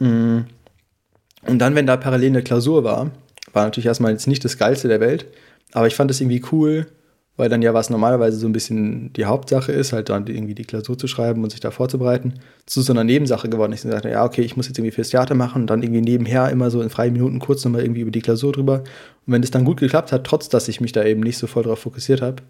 [0.00, 0.46] Mm.
[1.46, 3.10] Und dann, wenn da parallel eine Klausur war,
[3.52, 5.26] war natürlich erstmal jetzt nicht das Geilste der Welt,
[5.72, 6.86] aber ich fand es irgendwie cool,
[7.36, 10.64] weil dann ja was normalerweise so ein bisschen die Hauptsache ist, halt dann irgendwie die
[10.64, 12.34] Klausur zu schreiben und sich da vorzubereiten,
[12.66, 13.84] zu so einer Nebensache geworden ist.
[13.84, 16.50] Ich dachte, ja, okay, ich muss jetzt irgendwie fürs Theater machen und dann irgendwie nebenher
[16.50, 18.80] immer so in freien Minuten kurz nochmal irgendwie über die Klausur drüber.
[19.26, 21.46] Und wenn das dann gut geklappt hat, trotz dass ich mich da eben nicht so
[21.46, 22.42] voll drauf fokussiert habe,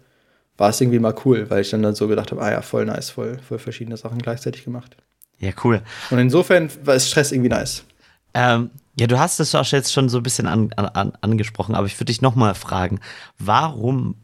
[0.59, 2.85] war es irgendwie mal cool, weil ich dann, dann so gedacht habe, ah ja, voll
[2.85, 4.97] nice, voll, voll verschiedene Sachen gleichzeitig gemacht.
[5.39, 5.81] Ja, cool.
[6.11, 7.85] Und insofern war es Stress irgendwie nice.
[8.33, 8.69] Ähm,
[8.99, 11.95] ja, du hast es auch jetzt schon so ein bisschen an, an, angesprochen, aber ich
[11.95, 12.99] würde dich nochmal fragen,
[13.37, 14.15] warum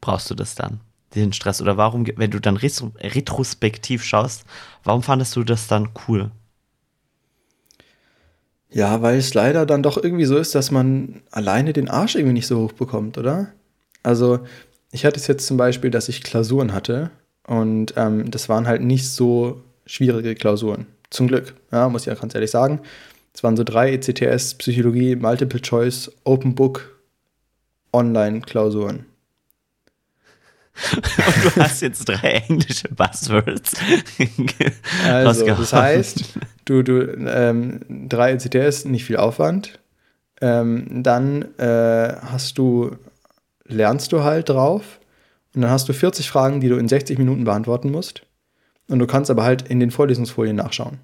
[0.00, 0.80] brauchst du das dann,
[1.14, 1.60] den Stress?
[1.60, 4.44] Oder warum, wenn du dann retrospektiv schaust,
[4.84, 6.30] warum fandest du das dann cool?
[8.70, 12.32] Ja, weil es leider dann doch irgendwie so ist, dass man alleine den Arsch irgendwie
[12.32, 13.52] nicht so hoch bekommt, oder?
[14.02, 14.40] Also,
[14.92, 17.10] ich hatte es jetzt zum Beispiel, dass ich Klausuren hatte
[17.46, 20.86] und ähm, das waren halt nicht so schwierige Klausuren.
[21.10, 22.80] Zum Glück, ja, muss ich ja ganz ehrlich sagen.
[23.34, 26.98] Es waren so drei ECTS, Psychologie, Multiple Choice, Open Book,
[27.92, 29.06] Online-Klausuren.
[30.96, 33.74] Und du hast jetzt drei englische Buzzwords.
[35.06, 36.24] also, das heißt,
[36.64, 39.78] du, du ähm, drei ECTS, nicht viel Aufwand.
[40.40, 42.96] Ähm, dann äh, hast du,
[43.64, 45.00] lernst du halt drauf
[45.54, 48.22] und dann hast du 40 Fragen, die du in 60 Minuten beantworten musst.
[48.88, 50.98] Und du kannst aber halt in den Vorlesungsfolien nachschauen.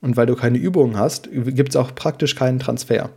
[0.00, 3.10] Und weil du keine Übungen hast, gibt es auch praktisch keinen Transfer.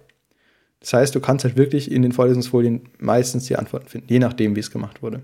[0.79, 4.55] Das heißt, du kannst halt wirklich in den Vorlesungsfolien meistens die Antworten finden, je nachdem,
[4.55, 5.23] wie es gemacht wurde.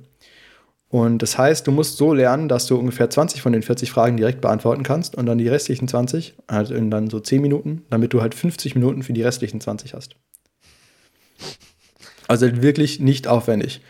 [0.90, 4.18] Und das heißt, du musst so lernen, dass du ungefähr 20 von den 40 Fragen
[4.18, 8.12] direkt beantworten kannst und dann die restlichen 20, halt in dann so 10 Minuten, damit
[8.12, 10.16] du halt 50 Minuten für die restlichen 20 hast.
[12.32, 13.82] Also wirklich nicht aufwendig.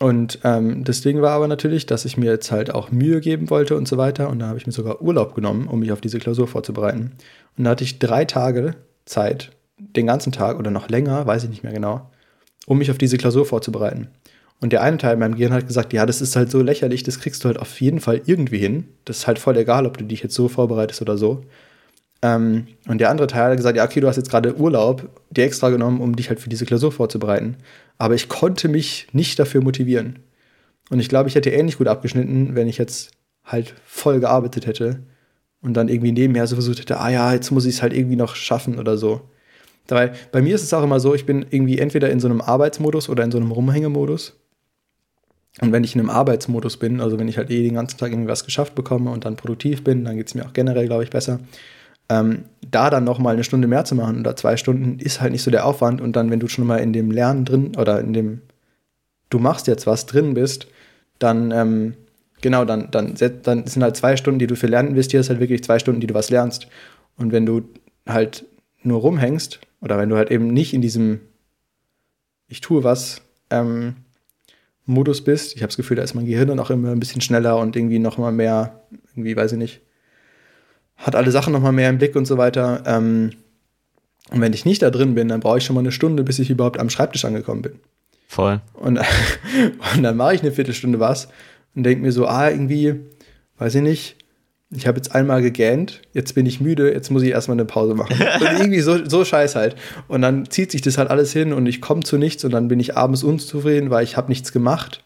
[0.00, 3.48] Und ähm, das Ding war aber natürlich, dass ich mir jetzt halt auch Mühe geben
[3.48, 4.28] wollte und so weiter.
[4.28, 7.12] Und da habe ich mir sogar Urlaub genommen, um mich auf diese Klausur vorzubereiten.
[7.56, 11.48] Und da hatte ich drei Tage Zeit, den ganzen Tag oder noch länger, weiß ich
[11.50, 12.10] nicht mehr genau,
[12.66, 14.08] um mich auf diese Klausur vorzubereiten.
[14.60, 17.04] Und der eine Teil in meinem Gehirn hat gesagt, ja, das ist halt so lächerlich,
[17.04, 18.88] das kriegst du halt auf jeden Fall irgendwie hin.
[19.04, 21.44] Das ist halt voll egal, ob du dich jetzt so vorbereitest oder so.
[22.22, 25.44] Ähm, und der andere Teil hat gesagt, ja, okay, du hast jetzt gerade Urlaub, dir
[25.44, 27.56] extra genommen, um dich halt für diese Klausur vorzubereiten.
[27.98, 30.20] Aber ich konnte mich nicht dafür motivieren.
[30.90, 33.10] Und ich glaube, ich hätte ähnlich gut abgeschnitten, wenn ich jetzt
[33.44, 35.00] halt voll gearbeitet hätte
[35.60, 38.16] und dann irgendwie nebenher so versucht hätte, ah ja, jetzt muss ich es halt irgendwie
[38.16, 39.22] noch schaffen oder so.
[39.86, 42.40] Dabei, bei mir ist es auch immer so, ich bin irgendwie entweder in so einem
[42.40, 44.34] Arbeitsmodus oder in so einem Rumhängemodus.
[45.60, 48.10] Und wenn ich in einem Arbeitsmodus bin, also wenn ich halt eh den ganzen Tag
[48.10, 51.04] irgendwie was geschafft bekomme und dann produktiv bin, dann geht es mir auch generell, glaube
[51.04, 51.40] ich, besser
[52.08, 55.32] ähm, da dann noch mal eine Stunde mehr zu machen oder zwei Stunden ist halt
[55.32, 58.00] nicht so der Aufwand und dann, wenn du schon mal in dem Lernen drin oder
[58.00, 58.42] in dem
[59.30, 60.68] du machst jetzt was drin bist,
[61.18, 61.94] dann ähm,
[62.40, 65.64] genau, dann, dann, dann sind halt zwei Stunden, die du für Lernen investierst, halt wirklich
[65.64, 66.68] zwei Stunden, die du was lernst.
[67.16, 67.62] Und wenn du
[68.06, 68.44] halt
[68.82, 71.20] nur rumhängst oder wenn du halt eben nicht in diesem
[72.48, 73.96] ich tue was ähm,
[74.84, 77.20] Modus bist, ich habe das Gefühl, da ist mein Gehirn dann auch immer ein bisschen
[77.20, 79.80] schneller und irgendwie noch mal mehr, irgendwie weiß ich nicht,
[80.96, 82.82] hat alle Sachen nochmal mehr im Blick und so weiter.
[82.86, 83.32] Ähm,
[84.30, 86.38] und wenn ich nicht da drin bin, dann brauche ich schon mal eine Stunde, bis
[86.38, 87.72] ich überhaupt am Schreibtisch angekommen bin.
[88.28, 88.60] Voll.
[88.74, 88.98] Und,
[89.94, 91.28] und dann mache ich eine Viertelstunde was
[91.74, 92.94] und denke mir so, ah, irgendwie,
[93.58, 94.16] weiß ich nicht,
[94.70, 97.94] ich habe jetzt einmal gegähnt, jetzt bin ich müde, jetzt muss ich erstmal eine Pause
[97.94, 98.16] machen.
[98.40, 99.76] Und irgendwie so, so scheiß halt.
[100.08, 102.66] Und dann zieht sich das halt alles hin und ich komme zu nichts und dann
[102.66, 105.04] bin ich abends unzufrieden, weil ich habe nichts gemacht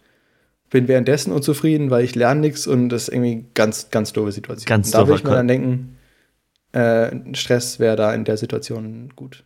[0.70, 4.66] bin währenddessen unzufrieden, weil ich lerne nichts und das ist irgendwie ganz, ganz doofe Situation.
[4.66, 5.98] Ganz da würde ich mir dann denken,
[6.72, 9.44] äh, Stress wäre da in der Situation gut.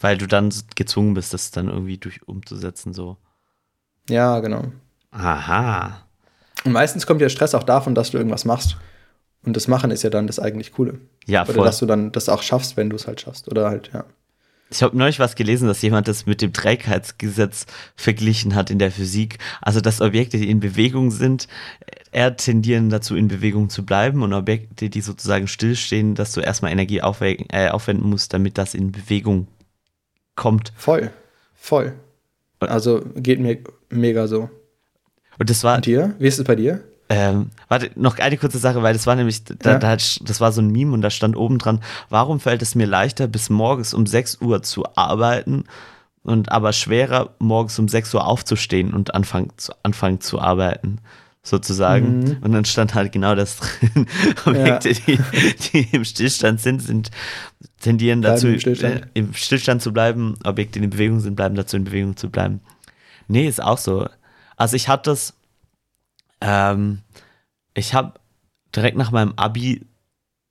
[0.00, 3.16] Weil du dann gezwungen bist, das dann irgendwie durch umzusetzen, so.
[4.10, 4.64] Ja, genau.
[5.12, 6.06] Aha.
[6.64, 8.76] Und meistens kommt ja Stress auch davon, dass du irgendwas machst.
[9.44, 10.98] Und das Machen ist ja dann das eigentlich Coole.
[11.26, 11.56] Ja, voll.
[11.56, 13.48] Oder dass du dann das auch schaffst, wenn du es halt schaffst.
[13.48, 14.04] Oder halt, ja.
[14.72, 18.90] Ich habe neulich was gelesen, dass jemand das mit dem Trägheitsgesetz verglichen hat in der
[18.90, 19.38] Physik.
[19.60, 21.46] Also, dass Objekte, die in Bewegung sind,
[22.10, 26.72] eher tendieren dazu, in Bewegung zu bleiben und Objekte, die sozusagen stillstehen, dass du erstmal
[26.72, 29.46] Energie äh, aufwenden musst, damit das in Bewegung
[30.36, 30.72] kommt.
[30.74, 31.10] Voll,
[31.54, 31.92] voll.
[32.60, 33.58] Also geht mir
[33.90, 34.48] mega so.
[35.38, 35.76] Und das war.
[35.76, 36.14] Und dir?
[36.18, 36.82] Wie ist es bei dir?
[37.14, 39.78] Ähm, warte, noch eine kurze Sache, weil das war nämlich, da, Ja.
[39.78, 42.74] da, hat- das war so ein Meme und da stand oben dran, warum fällt es
[42.74, 45.64] mir leichter, bis morgens um 6 Uhr zu arbeiten
[46.22, 50.98] und aber schwerer, morgens um 6 Uhr aufzustehen und anfangen zu, anfangen zu arbeiten,
[51.42, 52.20] sozusagen.
[52.20, 52.36] Mhm.
[52.40, 54.06] Und dann stand halt genau das drin.
[54.46, 55.18] Objekte, die,
[55.72, 57.10] die im Stillstand sind, sind
[57.80, 58.94] tendieren Bleiben dazu, im Stillstand.
[59.02, 60.36] Äh, im Stillstand zu bleiben.
[60.44, 62.60] Objekte, die in Bewegung sind, bleiben dazu, in Bewegung zu bleiben.
[63.28, 64.08] Nee, ist auch so.
[64.56, 65.34] Also ich hatte das,
[66.42, 67.00] ähm,
[67.74, 68.14] ich habe
[68.74, 69.86] direkt nach meinem Abi,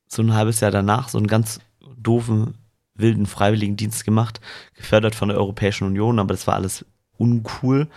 [0.08, 1.60] so ein halbes Jahr danach, so einen ganz
[1.96, 2.54] doofen
[2.94, 4.40] wilden Freiwilligendienst gemacht,
[4.74, 6.84] gefördert von der Europäischen Union, aber das war alles
[7.16, 7.88] uncool.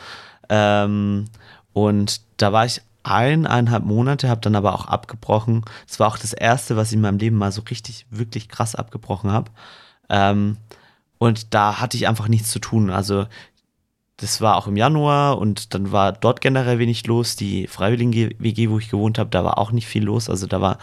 [0.49, 1.25] Ähm,
[1.73, 5.63] und da war ich eineinhalb Monate, habe dann aber auch abgebrochen.
[5.87, 8.75] Das war auch das erste, was ich in meinem Leben mal so richtig, wirklich krass
[8.75, 9.51] abgebrochen habe.
[10.09, 10.57] Ähm,
[11.17, 12.89] und da hatte ich einfach nichts zu tun.
[12.89, 13.27] Also
[14.17, 17.35] das war auch im Januar und dann war dort generell wenig los.
[17.35, 20.29] Die Freiwilligen-WG, wo ich gewohnt habe, da war auch nicht viel los.
[20.29, 20.77] Also da war,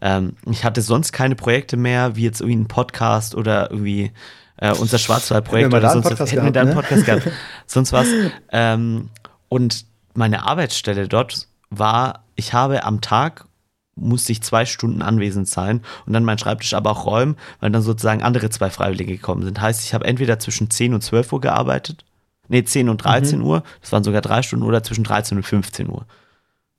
[0.00, 4.12] ähm, ich hatte sonst keine Projekte mehr, wie jetzt irgendwie ein Podcast oder irgendwie
[4.58, 6.32] äh, unser Schwarzwald-Projekt oder sonst was.
[6.32, 6.76] Hätten wir da einen ne?
[6.76, 7.28] Podcast gehabt.
[7.66, 8.06] sonst was.
[8.50, 9.10] Ähm,
[9.48, 13.46] und meine Arbeitsstelle dort war, ich habe am Tag
[13.94, 17.82] musste ich zwei Stunden anwesend sein und dann meinen Schreibtisch aber auch räumen, weil dann
[17.82, 19.60] sozusagen andere zwei Freiwillige gekommen sind.
[19.60, 22.04] Heißt, ich habe entweder zwischen 10 und 12 Uhr gearbeitet,
[22.52, 23.46] nee, 10 und 13 mhm.
[23.46, 26.06] Uhr, das waren sogar drei Stunden, oder zwischen 13 und 15 Uhr.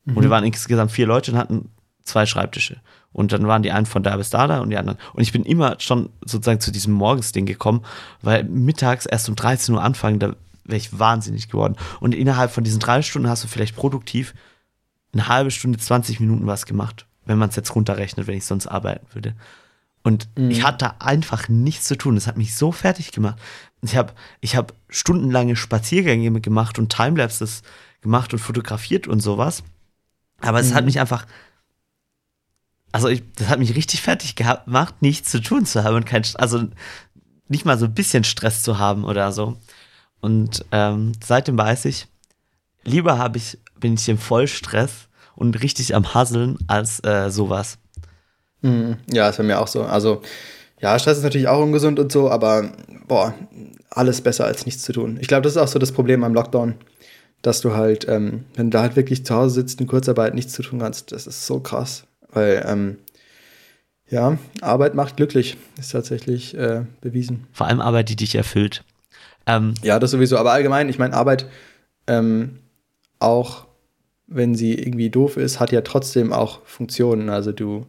[0.06, 0.18] Mhm.
[0.18, 1.70] Und wir waren insgesamt vier Leute und hatten
[2.04, 2.78] zwei Schreibtische.
[3.12, 4.98] Und dann waren die einen von da bis da da und die anderen.
[5.14, 7.84] Und ich bin immer schon sozusagen zu diesem Morgensding gekommen,
[8.22, 11.76] weil mittags erst um 13 Uhr anfangen, da wäre ich wahnsinnig geworden.
[12.00, 14.34] Und innerhalb von diesen drei Stunden hast du vielleicht produktiv
[15.12, 18.68] eine halbe Stunde, 20 Minuten was gemacht, wenn man es jetzt runterrechnet, wenn ich sonst
[18.68, 19.36] arbeiten würde.
[20.04, 20.52] Und mhm.
[20.52, 22.16] ich hatte einfach nichts zu tun.
[22.16, 23.40] Das hat mich so fertig gemacht.
[23.82, 27.64] Ich habe ich hab stundenlange Spaziergänge gemacht und Timelapses
[28.02, 29.64] gemacht und fotografiert und sowas.
[30.42, 30.74] Aber es mhm.
[30.76, 31.26] hat mich einfach,
[32.92, 36.24] also ich, das hat mich richtig fertig gemacht, nichts zu tun zu haben und kein,
[36.36, 36.68] also
[37.48, 39.58] nicht mal so ein bisschen Stress zu haben oder so.
[40.20, 42.08] Und ähm, seitdem weiß ich,
[42.84, 47.78] lieber habe ich, bin ich im Vollstress und richtig am Hasseln als äh, sowas.
[48.64, 48.98] Mhm.
[49.12, 49.84] Ja, ist bei mir auch so.
[49.84, 50.22] Also,
[50.82, 52.72] ja, Stress ist natürlich auch ungesund und so, aber
[53.08, 53.34] boah,
[53.90, 55.18] alles besser als nichts zu tun.
[55.22, 56.76] Ich glaube, das ist auch so das Problem am Lockdown,
[57.42, 60.64] dass du halt, ähm, wenn du halt wirklich zu Hause sitzt in Kurzarbeit nichts zu
[60.64, 62.06] tun kannst, das ist so krass.
[62.32, 62.98] Weil, ähm,
[64.10, 67.48] ja, Arbeit macht glücklich, ist tatsächlich äh, bewiesen.
[67.52, 68.84] Vor allem Arbeit, die dich erfüllt.
[69.46, 70.38] Ähm, ja, das sowieso.
[70.38, 71.48] Aber allgemein, ich meine, Arbeit,
[72.08, 72.60] ähm,
[73.20, 73.68] auch
[74.28, 77.30] wenn sie irgendwie doof ist, hat ja trotzdem auch Funktionen.
[77.30, 77.86] Also du,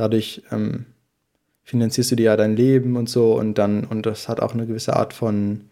[0.00, 0.86] dadurch ähm,
[1.62, 4.66] finanzierst du dir ja dein Leben und so und dann, und das hat auch eine
[4.66, 5.68] gewisse Art von,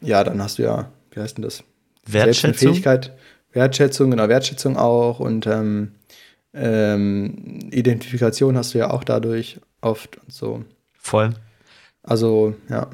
[0.00, 1.62] ja, dann hast du ja, wie heißt denn das?
[2.06, 2.72] Wertschätzung.
[2.72, 3.16] Fähigkeit,
[3.52, 5.92] Wertschätzung, genau, Wertschätzung auch und ähm,
[6.54, 10.64] ähm, Identifikation hast du ja auch dadurch oft und so.
[10.98, 11.34] Voll.
[12.02, 12.88] Also, ja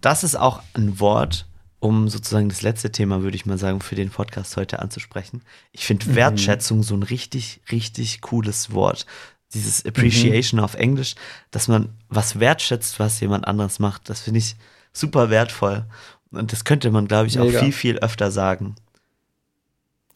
[0.00, 1.46] das ist auch ein Wort,
[1.80, 5.42] um sozusagen das letzte Thema, würde ich mal sagen, für den Podcast heute anzusprechen.
[5.72, 6.14] Ich finde mhm.
[6.16, 9.06] Wertschätzung so ein richtig, richtig cooles Wort.
[9.54, 10.64] Dieses Appreciation mhm.
[10.64, 11.14] auf Englisch,
[11.50, 14.56] dass man was wertschätzt, was jemand anderes macht, das finde ich
[14.92, 15.84] super wertvoll.
[16.30, 17.58] Und das könnte man, glaube ich, Mega.
[17.58, 18.74] auch viel, viel öfter sagen.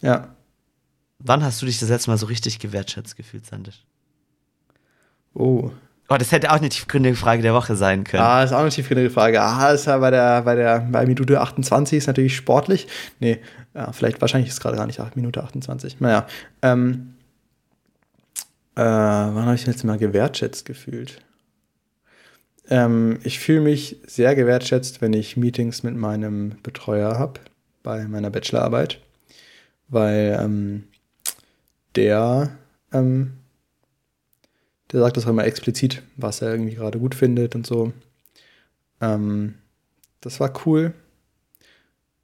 [0.01, 0.35] Ja.
[1.18, 3.85] Wann hast du dich das letzte Mal so richtig gewertschätzt gefühlt, Sandisch?
[5.33, 5.71] Oh,
[6.12, 8.23] Oh, das hätte auch eine tiefgründige Frage der Woche sein können.
[8.23, 9.40] Ah, ist auch eine tiefgründige Frage.
[9.40, 12.87] Ah, ist ja bei der, bei der, bei Minute 28 ist natürlich sportlich.
[13.18, 13.40] Nee,
[13.75, 16.01] ja, vielleicht, wahrscheinlich ist es gerade gar nicht Minute 28.
[16.01, 16.27] Naja.
[16.61, 17.12] Ähm,
[18.77, 21.23] äh, wann habe ich mich jetzt mal gewertschätzt gefühlt?
[22.69, 27.41] Ähm, ich fühle mich sehr gewertschätzt, wenn ich Meetings mit meinem Betreuer habe
[27.83, 29.01] bei meiner Bachelorarbeit,
[29.89, 30.85] weil ähm,
[31.97, 32.57] der
[32.93, 33.33] ähm,
[34.93, 37.93] der sagt das auch immer explizit, was er irgendwie gerade gut findet und so.
[39.01, 39.55] Ähm,
[40.21, 40.93] das war cool.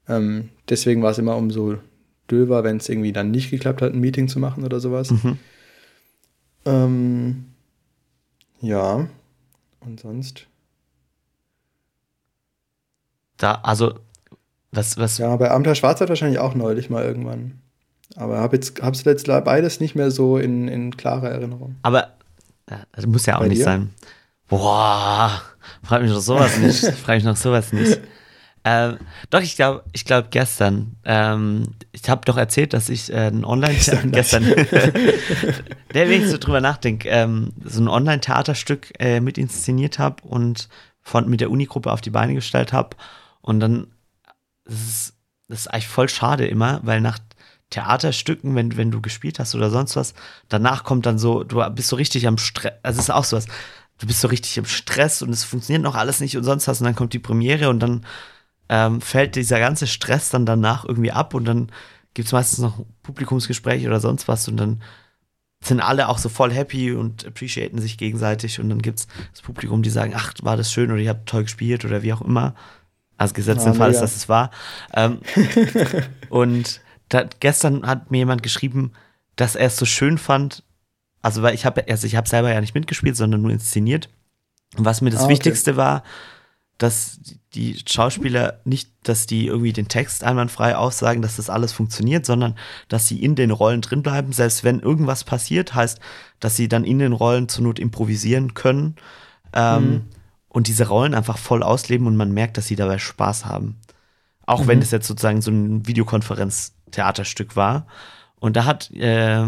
[0.07, 1.79] Ähm, deswegen war es immer umso
[2.31, 5.11] döver, wenn es irgendwie dann nicht geklappt hat, ein Meeting zu machen oder sowas.
[5.11, 5.39] Mhm.
[6.69, 7.47] Ähm,
[8.61, 9.07] ja,
[9.81, 10.47] und sonst?
[13.37, 13.95] Da, also,
[14.73, 15.19] was, was?
[15.19, 17.61] Ja, bei Amter Schwarz hat wahrscheinlich auch neulich mal irgendwann.
[18.17, 21.77] Aber habe jetzt hab's jetzt beides nicht mehr so in, in klarer Erinnerung.
[21.83, 22.13] Aber
[22.93, 23.65] das muss ja auch Bei nicht dir?
[23.65, 23.95] sein.
[24.49, 25.43] Boah,
[25.83, 26.85] frag mich noch sowas nicht.
[27.05, 28.01] frag mich noch sowas nicht.
[28.65, 28.99] Ähm,
[29.31, 30.97] doch, ich glaube, ich glaube gestern.
[31.05, 33.75] Ähm, ich habe doch erzählt, dass ich äh, ein Online
[34.11, 34.45] gestern,
[35.95, 40.69] der wenn ich so drüber nachdenke, ähm, so ein Online-Theaterstück äh, mit inszeniert habe und
[41.01, 42.97] von mit der Unigruppe auf die Beine gestellt habe.
[43.41, 43.89] Und dann
[44.65, 45.15] das ist
[45.49, 47.19] das ist eigentlich voll schade immer, weil nach
[47.71, 50.15] Theaterstücken, wenn, wenn du gespielt hast oder sonst was,
[50.49, 53.47] danach kommt dann so, du bist so richtig am Stress, also ist auch sowas,
[53.99, 56.81] du bist so richtig im Stress und es funktioniert noch alles nicht und sonst was
[56.81, 58.07] und dann kommt die Premiere und dann
[58.69, 61.71] ähm, fällt dieser ganze Stress dann danach irgendwie ab und dann
[62.15, 64.83] gibt es meistens noch Publikumsgespräche oder sonst was und dann
[65.61, 69.43] sind alle auch so voll happy und appreciaten sich gegenseitig und dann gibt es das
[69.43, 72.23] Publikum, die sagen, ach, war das schön oder ihr habt toll gespielt oder wie auch
[72.23, 72.55] immer.
[73.17, 74.51] Also gesetzt ah, den Fall ist, dass es war.
[74.95, 75.19] Ähm,
[76.29, 78.93] und da, gestern hat mir jemand geschrieben,
[79.35, 80.63] dass er es so schön fand.
[81.21, 84.09] Also, weil ich habe also ich habe selber ja nicht mitgespielt, sondern nur inszeniert.
[84.77, 85.33] Und was mir das Ah, okay.
[85.33, 86.05] Wichtigste war,
[86.79, 87.21] dass
[87.55, 92.57] die Schauspieler nicht, dass die irgendwie den Text einwandfrei aussagen, dass das alles funktioniert, sondern
[92.89, 95.99] dass sie in den Rollen drin bleiben, selbst wenn irgendwas passiert, heißt,
[96.39, 98.95] dass sie dann in den Rollen zur Not improvisieren können
[99.53, 100.05] ähm,
[100.49, 103.81] und diese Rollen einfach voll ausleben und man merkt, dass sie dabei Spaß haben.
[104.47, 107.87] Auch wenn es jetzt sozusagen so ein Videokonferenz-Theaterstück war.
[108.41, 109.47] Und da hat äh,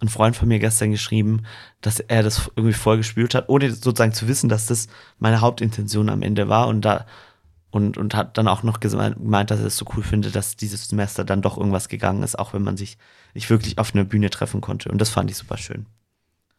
[0.00, 1.42] ein Freund von mir gestern geschrieben,
[1.80, 6.08] dass er das irgendwie voll gespürt hat, ohne sozusagen zu wissen, dass das meine Hauptintention
[6.08, 7.06] am Ende war und da
[7.70, 10.88] und, und hat dann auch noch gemeint, dass er es so cool findet, dass dieses
[10.88, 12.98] Semester dann doch irgendwas gegangen ist, auch wenn man sich
[13.34, 14.90] nicht wirklich auf einer Bühne treffen konnte.
[14.90, 15.86] Und das fand ich super schön.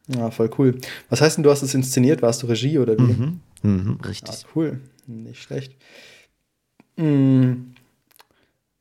[0.08, 0.78] Ja, voll cool.
[1.10, 2.22] Was heißt denn, du hast es inszeniert?
[2.22, 3.02] Warst du Regie oder wie?
[3.02, 3.40] Mhm.
[3.62, 4.46] Mhm, Ah, richtig.
[4.56, 4.80] cool.
[5.06, 5.76] Nicht schlecht.
[6.96, 7.74] Mm,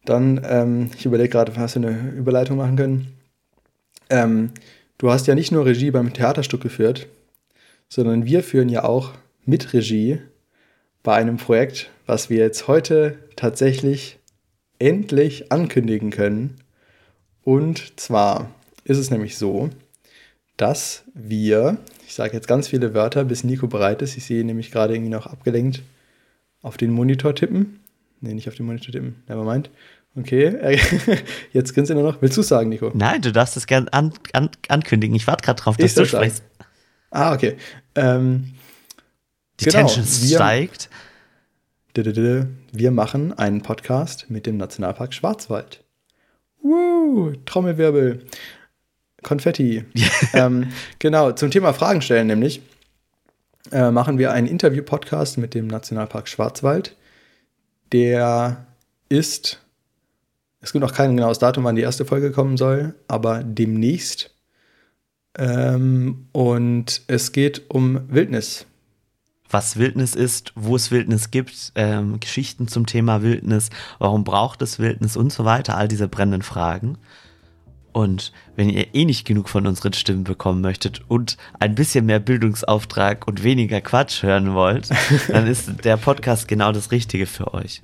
[0.05, 3.13] Dann, ähm, ich überlege gerade, hast du eine Überleitung machen können?
[4.11, 4.51] Ähm,
[4.97, 7.07] du hast ja nicht nur Regie beim Theaterstück geführt,
[7.87, 9.13] sondern wir führen ja auch
[9.45, 10.19] mit Regie
[11.01, 14.19] bei einem Projekt, was wir jetzt heute tatsächlich
[14.77, 16.57] endlich ankündigen können.
[17.43, 18.51] Und zwar
[18.83, 19.69] ist es nämlich so,
[20.57, 24.17] dass wir, ich sage jetzt ganz viele Wörter, bis Nico bereit ist.
[24.17, 25.81] Ich sehe ihn nämlich gerade irgendwie noch abgelenkt
[26.61, 27.79] auf den Monitor tippen.
[28.19, 29.23] Nee, nicht auf den Monitor tippen.
[29.27, 29.71] Nevermind.
[30.17, 30.77] Okay, äh,
[31.53, 32.21] jetzt grinst er nur noch.
[32.21, 32.91] Willst du sagen, Nico?
[32.93, 35.15] Nein, du darfst es gerne an, an, ankündigen.
[35.15, 36.25] Ich warte gerade drauf, dass Ich du soll sagen.
[36.25, 36.43] sprichst.
[37.11, 37.55] Ah, okay.
[37.95, 38.53] Ähm,
[39.59, 40.89] Die Genau, Tension wir- steigt.
[42.73, 45.83] wir machen einen Podcast mit dem Nationalpark Schwarzwald.
[46.61, 48.25] Woo, Trommelwirbel,
[49.23, 49.85] Konfetti.
[50.33, 52.61] ähm, genau, zum Thema Fragen stellen nämlich
[53.71, 56.95] äh, machen wir einen Interview-Podcast mit dem Nationalpark Schwarzwald.
[57.93, 58.65] Der
[59.09, 59.60] ist,
[60.61, 64.33] es gibt noch kein genaues Datum, wann die erste Folge kommen soll, aber demnächst.
[65.37, 68.65] Ähm, und es geht um Wildnis.
[69.49, 73.69] was Wildnis ist, wo es Wildnis gibt, ähm, Geschichten zum Thema Wildnis,
[73.99, 76.97] warum braucht es Wildnis und so weiter, all diese brennenden Fragen.
[77.91, 82.19] Und wenn ihr eh nicht genug von unseren Stimmen bekommen möchtet und ein bisschen mehr
[82.19, 84.89] Bildungsauftrag und weniger Quatsch hören wollt,
[85.27, 87.83] dann ist der Podcast genau das Richtige für euch.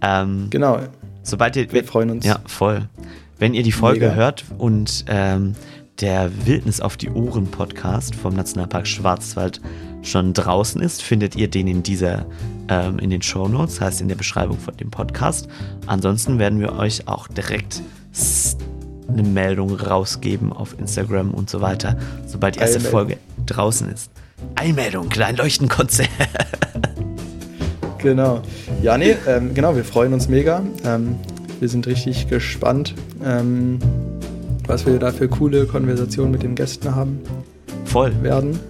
[0.00, 0.78] Ähm, Genau,
[1.24, 2.24] Sobald ihr, Wir freuen uns.
[2.24, 2.88] Ja, voll.
[3.38, 4.14] Wenn ihr die Folge Mega.
[4.14, 5.54] hört und ähm,
[6.00, 9.60] der Wildnis auf die Ohren Podcast vom Nationalpark Schwarzwald
[10.02, 12.26] schon draußen ist, findet ihr den in dieser,
[12.68, 15.48] ähm, in den Show Notes, heißt in der Beschreibung von dem Podcast.
[15.86, 17.82] Ansonsten werden wir euch auch direkt
[19.08, 22.92] eine Meldung rausgeben auf Instagram und so weiter, sobald die erste Eilmeldung.
[22.92, 24.10] Folge draußen ist.
[24.56, 26.08] Einmeldung, Kleinleuchtenkonzert.
[28.04, 28.42] Genau.
[28.82, 30.62] Ja, nee, ähm, genau, wir freuen uns mega.
[30.84, 31.16] Ähm,
[31.58, 33.78] wir sind richtig gespannt, ähm,
[34.66, 37.18] was wir da für coole Konversationen mit den Gästen haben
[37.86, 38.12] Voll.
[38.22, 38.60] werden.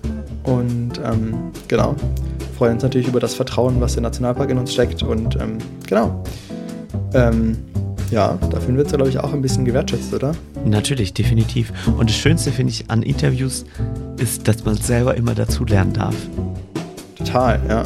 [0.45, 1.35] Und ähm,
[1.67, 1.97] genau,
[2.57, 5.03] freuen uns natürlich über das Vertrauen, was der Nationalpark in uns steckt.
[5.03, 6.23] Und ähm, genau.
[7.13, 7.57] Ähm,
[8.13, 10.33] ja, dafür wird es, glaube ich, auch ein bisschen gewertschätzt, oder?
[10.65, 11.73] Natürlich, definitiv.
[11.99, 13.65] Und das Schönste, finde ich, an Interviews
[14.17, 16.15] ist, dass man selber immer dazu lernen darf.
[17.17, 17.85] Total, ja.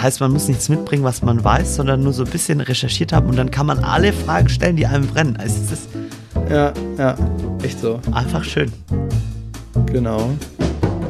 [0.00, 3.28] Heißt, man muss nichts mitbringen, was man weiß, sondern nur so ein bisschen recherchiert haben
[3.28, 5.36] und dann kann man alle Fragen stellen, die einem brennen.
[5.36, 5.88] Also es ist
[6.50, 7.16] Ja, ja,
[7.62, 8.00] echt so.
[8.12, 8.72] einfach schön.
[9.86, 10.30] Genau.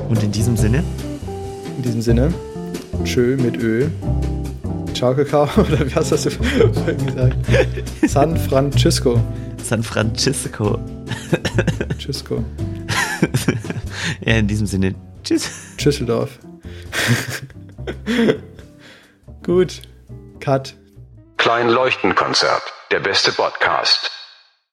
[0.09, 0.83] Und in diesem Sinne,
[1.76, 2.33] In diesem Sinne,
[3.05, 3.87] tschö mit Ö.
[4.94, 7.37] Ciao, Kakao, oder wie hast du das vorhin gesagt?
[8.09, 9.20] San Francisco.
[9.62, 10.79] San Francisco.
[11.98, 12.42] Tschüssko.
[14.26, 15.48] ja, in diesem Sinne, tschüss.
[15.76, 16.38] Tschüsseldorf.
[19.42, 19.83] Gut.
[20.40, 20.74] Cut.
[21.38, 22.62] Klein Leuchtenkonzert.
[22.90, 24.11] Der beste Podcast.